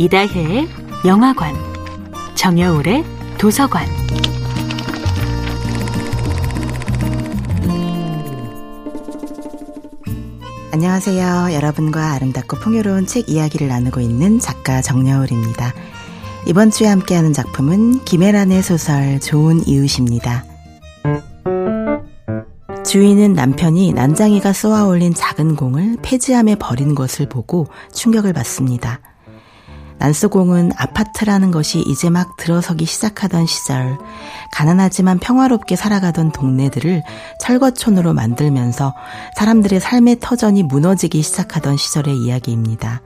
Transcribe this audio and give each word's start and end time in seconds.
이다혜의 0.00 0.68
영화관, 1.06 1.56
정여울의 2.36 3.04
도서관. 3.36 3.84
안녕하세요. 10.72 11.52
여러분과 11.52 12.12
아름답고 12.12 12.58
풍요로운 12.58 13.06
책 13.06 13.28
이야기를 13.28 13.66
나누고 13.66 13.98
있는 13.98 14.38
작가 14.38 14.80
정여울입니다. 14.80 15.74
이번 16.46 16.70
주에 16.70 16.86
함께하는 16.86 17.32
작품은 17.32 18.04
김혜란의 18.04 18.62
소설 18.62 19.18
좋은 19.18 19.66
이웃입니다. 19.66 20.44
주인은 22.86 23.32
남편이 23.32 23.94
난장이가 23.94 24.52
쏘아 24.52 24.86
올린 24.86 25.12
작은 25.12 25.56
공을 25.56 25.96
폐지함에 26.02 26.54
버린 26.54 26.94
것을 26.94 27.28
보고 27.28 27.66
충격을 27.92 28.32
받습니다. 28.32 29.00
난소공은 29.98 30.72
아파트라는 30.76 31.50
것이 31.50 31.80
이제 31.80 32.08
막 32.08 32.36
들어서기 32.36 32.84
시작하던 32.84 33.46
시절, 33.46 33.98
가난하지만 34.52 35.18
평화롭게 35.18 35.76
살아가던 35.76 36.32
동네들을 36.32 37.02
철거촌으로 37.40 38.14
만들면서 38.14 38.94
사람들의 39.36 39.80
삶의 39.80 40.18
터전이 40.20 40.62
무너지기 40.62 41.22
시작하던 41.22 41.76
시절의 41.76 42.16
이야기입니다. 42.16 43.02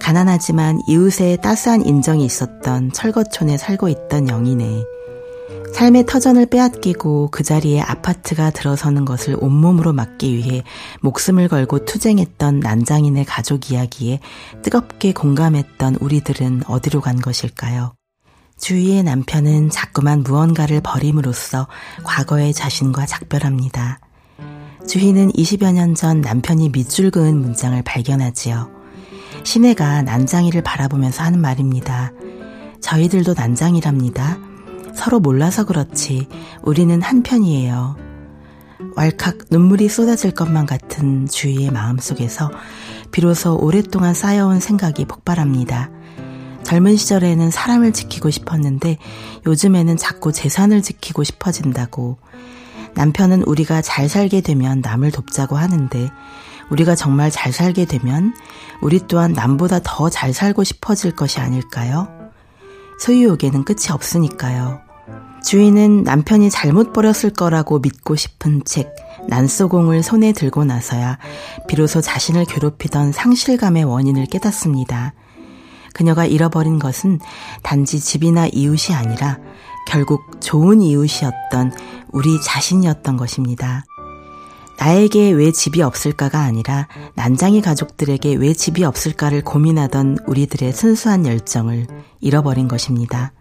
가난하지만 0.00 0.80
이웃의 0.86 1.38
따스한 1.40 1.84
인정이 1.84 2.24
있었던 2.24 2.92
철거촌에 2.92 3.56
살고 3.56 3.88
있던 3.88 4.28
영인의 4.28 4.84
삶의 5.74 6.06
터전을 6.06 6.46
빼앗기고 6.46 7.30
그 7.30 7.42
자리에 7.42 7.80
아파트가 7.80 8.50
들어서는 8.50 9.04
것을 9.04 9.36
온몸으로 9.38 9.92
막기 9.92 10.34
위해 10.36 10.62
목숨을 11.02 11.48
걸고 11.48 11.84
투쟁했던 11.84 12.60
난장인의 12.60 13.24
가족 13.26 13.70
이야기에 13.70 14.20
뜨겁게 14.62 15.12
공감했던 15.12 15.96
우리들은 16.00 16.62
어디로 16.66 17.00
간 17.00 17.20
것일까요? 17.20 17.94
주위의 18.58 19.02
남편은 19.02 19.70
자꾸만 19.70 20.22
무언가를 20.22 20.80
버림으로써 20.80 21.68
과거의 22.04 22.54
자신과 22.54 23.04
작별합니다. 23.06 24.00
주희는 24.86 25.32
20여 25.32 25.72
년 25.72 25.94
전 25.94 26.20
남편이 26.20 26.70
밑줄 26.70 27.10
그은 27.10 27.38
문장을 27.38 27.80
발견하지요. 27.82 28.70
시내가 29.44 30.02
난장이를 30.02 30.62
바라보면서 30.62 31.22
하는 31.22 31.40
말입니다. 31.40 32.12
저희들도 32.80 33.34
난장이랍니다. 33.34 34.38
서로 34.96 35.20
몰라서 35.20 35.64
그렇지 35.64 36.26
우리는 36.62 37.00
한편이에요. 37.02 37.96
왈칵 38.96 39.46
눈물이 39.50 39.88
쏟아질 39.88 40.30
것만 40.32 40.66
같은 40.66 41.26
주희의 41.28 41.70
마음 41.70 41.98
속에서 41.98 42.50
비로소 43.12 43.56
오랫동안 43.56 44.14
쌓여온 44.14 44.58
생각이 44.58 45.04
폭발합니다. 45.04 45.90
젊은 46.62 46.96
시절에는 46.96 47.50
사람을 47.50 47.92
지키고 47.92 48.30
싶었는데 48.30 48.96
요즘에는 49.46 49.96
자꾸 49.96 50.32
재산을 50.32 50.82
지키고 50.82 51.22
싶어진다고. 51.24 52.18
남편은 52.94 53.42
우리가 53.42 53.82
잘 53.82 54.08
살게 54.08 54.40
되면 54.40 54.80
남을 54.80 55.12
돕자고 55.12 55.56
하는데 55.56 56.10
우리가 56.70 56.94
정말 56.96 57.30
잘 57.30 57.52
살게 57.52 57.84
되면 57.84 58.34
우리 58.80 59.06
또한 59.06 59.32
남보다 59.32 59.80
더 59.84 60.08
잘 60.08 60.32
살고 60.32 60.64
싶어질 60.64 61.14
것이 61.14 61.38
아닐까요? 61.38 62.08
소유욕에는 62.98 63.64
끝이 63.64 63.90
없으니까요. 63.92 64.85
주인은 65.44 66.02
남편이 66.02 66.50
잘못 66.50 66.92
버렸을 66.92 67.30
거라고 67.30 67.78
믿고 67.78 68.16
싶은 68.16 68.62
책, 68.64 68.94
난소공을 69.28 70.02
손에 70.02 70.32
들고 70.32 70.64
나서야 70.64 71.18
비로소 71.68 72.00
자신을 72.00 72.44
괴롭히던 72.46 73.12
상실감의 73.12 73.84
원인을 73.84 74.26
깨닫습니다. 74.26 75.14
그녀가 75.92 76.26
잃어버린 76.26 76.78
것은 76.78 77.20
단지 77.62 78.00
집이나 78.00 78.46
이웃이 78.48 78.94
아니라 78.94 79.38
결국 79.86 80.40
좋은 80.40 80.82
이웃이었던 80.82 81.72
우리 82.12 82.40
자신이었던 82.42 83.16
것입니다. 83.16 83.84
나에게 84.78 85.30
왜 85.30 85.52
집이 85.52 85.80
없을까가 85.80 86.40
아니라 86.40 86.86
난장이 87.14 87.62
가족들에게 87.62 88.34
왜 88.34 88.52
집이 88.52 88.84
없을까를 88.84 89.42
고민하던 89.42 90.18
우리들의 90.26 90.72
순수한 90.72 91.24
열정을 91.24 91.86
잃어버린 92.20 92.68
것입니다. 92.68 93.32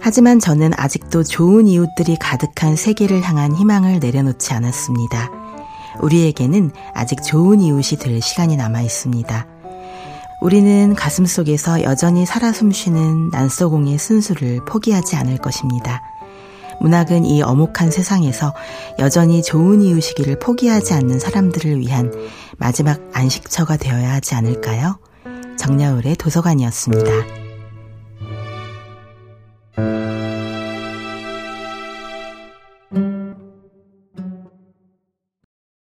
하지만 0.00 0.38
저는 0.38 0.72
아직도 0.76 1.24
좋은 1.24 1.66
이웃들이 1.66 2.16
가득한 2.16 2.76
세계를 2.76 3.22
향한 3.22 3.54
희망을 3.54 3.98
내려놓지 4.00 4.52
않았습니다. 4.52 5.30
우리에게는 6.00 6.70
아직 6.94 7.22
좋은 7.22 7.60
이웃이 7.60 7.98
될 7.98 8.22
시간이 8.22 8.56
남아 8.56 8.82
있습니다. 8.82 9.46
우리는 10.40 10.94
가슴 10.94 11.26
속에서 11.26 11.82
여전히 11.82 12.24
살아 12.24 12.52
숨쉬는 12.52 13.30
난소공의 13.30 13.98
순수를 13.98 14.64
포기하지 14.64 15.16
않을 15.16 15.38
것입니다. 15.38 16.02
문학은 16.80 17.24
이 17.24 17.42
어목한 17.42 17.90
세상에서 17.90 18.54
여전히 19.00 19.42
좋은 19.42 19.82
이웃이기를 19.82 20.38
포기하지 20.38 20.94
않는 20.94 21.18
사람들을 21.18 21.80
위한 21.80 22.12
마지막 22.56 23.00
안식처가 23.12 23.76
되어야 23.78 24.12
하지 24.12 24.36
않을까요? 24.36 25.00
정야울의 25.58 26.14
도서관이었습니다. 26.16 27.47